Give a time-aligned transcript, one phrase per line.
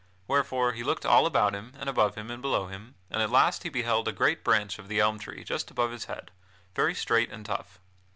[0.27, 3.61] Wherefore he looked all about him and above him and below him, and at last
[3.61, 6.31] he beheld a great branch of the elm tree just above his head,
[6.73, 7.79] very straight and tough.